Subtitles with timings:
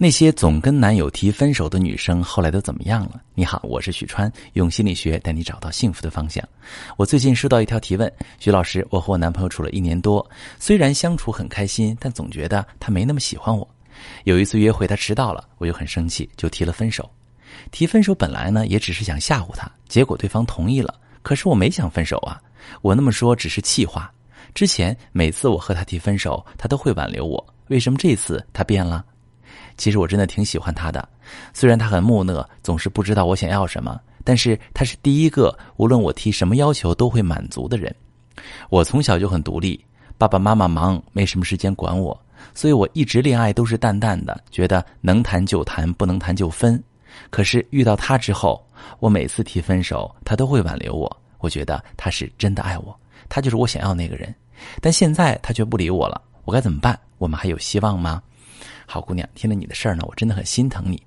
[0.00, 3.20] 那些总跟男友提分手的女生，后来都怎么样了？
[3.34, 6.48] 你好，我是许川，用心理学带你找到幸福的方向。
[6.96, 10.24] 我最近收到一条提问，徐老师，我和我男朋友处了一年多，
[10.60, 13.68] 虽然相处很开心，但总觉得他没那么喜欢我。
[14.22, 17.10] 有一次约会他迟到了，我就很生气，就提了分手。
[17.72, 20.94] 提分手本来呢也只是想吓唬他，结果对方同意了。
[21.22, 22.40] 可是我没想分手啊，
[22.82, 24.08] 我那么说只是气话。
[24.54, 29.04] 之前每次我和他提分手，他都会挽留我，为什么这次他变了？
[29.78, 31.08] 其实我真的挺喜欢他的，
[31.54, 37.94] 虽然他很木讷，总是不知道我想要什么，但是他是第一个无论我提什么要求都会满足的人。
[38.68, 39.82] 我从小就很独立，
[40.18, 42.20] 爸爸妈妈忙，没什么时间管我，
[42.54, 46.82] 所以我一直恋爱都是淡淡的，觉得能谈就谈，不能谈就分。
[47.30, 48.64] 可是遇到他之后，
[49.00, 52.94] 我每次提分手，他都会挽留我，我觉得他是真的爱我，
[53.28, 54.34] 他就是我想要那个人。
[54.80, 56.98] 但现在他却不理我了，我该怎么办？
[57.18, 58.22] 我们还有希望吗？
[58.86, 61.02] 好姑娘，听了你的事儿呢，我真的很心疼你。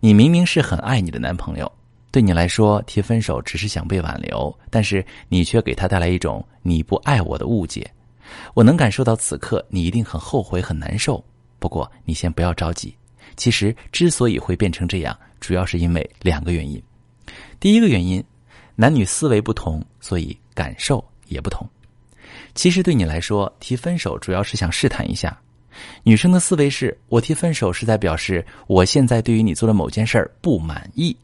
[0.00, 1.70] 你明明是很爱你的男朋友，
[2.10, 7.90] 对你来说提分手只是想被挽留，但是你却给他带来一种你不爱我的误解。
[8.54, 11.22] 我能感受到此刻你一定很后悔很难受。
[11.58, 12.94] 不过你先不要着急，
[13.36, 16.82] 其实之所以会变成这样，主要是因为两个原因。
[17.58, 18.22] 第一个原因，
[18.76, 21.68] 男女思维不同，所以感受也不同。
[22.54, 25.38] 其实对你来说，提分手主要是想试探一下。
[26.02, 31.16] 女生的思维是：我提分手是在表示我现在对于你做的某件事儿不满意。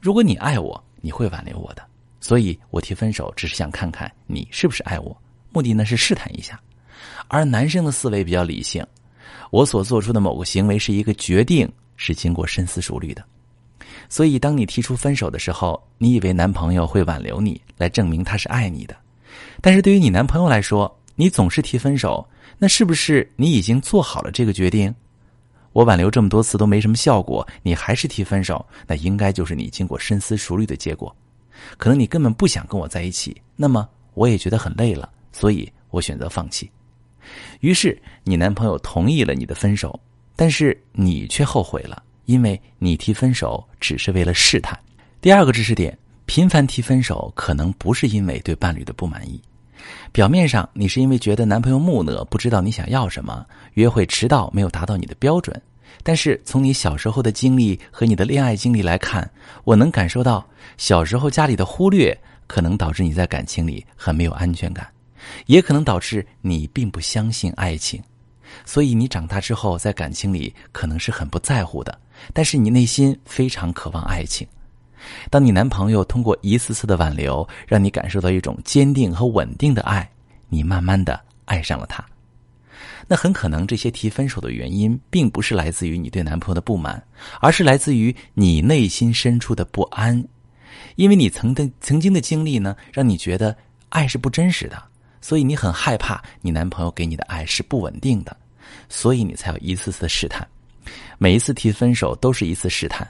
[0.00, 1.82] 如果你爱我，你会挽留我的。
[2.20, 5.16] 所以我提分手只是想看看你是不是爱我，
[5.52, 6.60] 目的呢是试探一下。
[7.28, 8.84] 而男生的思维比较理性，
[9.50, 13.24] 我所做出的某个行为是一个决定，是经过深思熟虑的。
[14.08, 18.94] 所以当你提出分手的时候，你以为男朋友会挽留你，来证明他是爱你的。
[19.62, 22.26] 但是对于你男朋友来说，你总是提分手。
[22.56, 24.94] 那是不是你已经做好了这个决定？
[25.72, 31.14] 我挽留这么多次都没什么效果，你还是提分手，那应该就是你经过深思熟虑的结果。
[31.76, 36.70] 可能你根本不想跟我在一起，那么我也觉得很累了，所以我选择放弃。
[37.60, 40.00] 于是你男朋友同意了你的分手，
[40.34, 44.78] 但是你却后悔了，因为你提分手只是为了试探。
[45.20, 49.38] 第二个知识点：频繁提分手可能不是因为对伴侣的不满意。
[50.12, 55.60] 表面上你是因为觉得男朋友木讷，不知道你想要什么，约会迟到没有达到你的标准。
[56.02, 59.28] 但是从你小时候的经历和你的恋爱经历来看，
[59.64, 60.46] 我能感受到
[60.76, 64.88] 小时候家里的忽略，可能导致你在感情里很没有安全感，
[65.46, 68.02] 也可能导致你并不相信爱情。
[68.64, 72.00] 所以你长大之后在感情里可能是很不在乎的，
[72.32, 74.46] 但是你内心非常渴望爱情。
[75.30, 80.08] 当你男朋友通过一次次的挽留，让你感受到一种坚定和稳定的爱，
[80.48, 82.04] 你慢慢的爱上了他。
[83.06, 87.02] 那很可能这些提分手的原因，并不是来自于你对男朋友的不满，
[87.40, 90.22] 而是来自于你内心深处的不安。
[90.96, 93.56] 因为你曾的曾经的经历呢，让你觉得
[93.88, 94.80] 爱是不真实的，
[95.20, 98.36] 所以你很害怕你男朋友给你的爱是不稳定的，
[98.88, 100.46] 所以你才有一次次的试探。
[101.18, 103.06] 每一次提分手都是一次试探。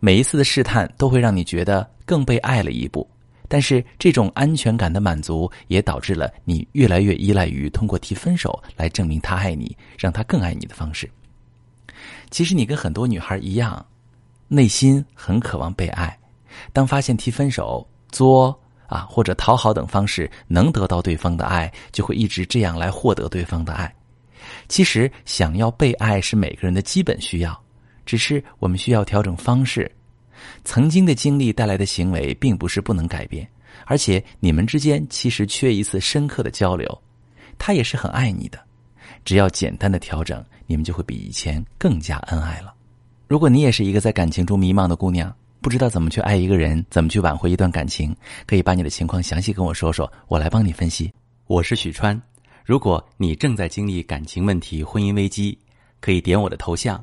[0.00, 3.08] 每一次的试探都会让你觉得更被爱了一步，
[3.48, 11.10] 但是这种安全感的满足也导致了你越来越依赖于通过提分手来证明他爱你，让他更爱你的方式。
[12.30, 13.84] 其实你跟很多女孩一样，
[14.48, 16.18] 内心很渴望被爱，
[16.72, 18.56] 当发现提分手、作
[18.86, 23.92] 啊或者讨好等方式能得到对方的爱，就会一直这样来获得对方的爱。
[24.68, 27.65] 其实想要被爱是每个人的基本需要。
[28.06, 29.90] 只是我们需要调整方式，
[30.64, 33.46] 曾经的经历带来的行为并不是不能改变，
[33.84, 37.02] 而且你们之间其实缺一次深刻的交流，
[37.58, 38.58] 他也是很爱你的，
[39.24, 42.72] 只要简单的调整，你们就会比以前更加恩爱了。
[43.26, 48.14] 如果你也是一个在感情中迷茫的姑娘，不知道怎么去爱一个人，怎么去挽回一段感情，
[48.46, 51.12] 可以把你的情况详细跟我说说，我来帮你分析。
[51.48, 52.20] 我是许川，
[52.64, 55.58] 如果你正在经历感情问题、婚姻危机，
[56.00, 57.02] 可以点我的头像。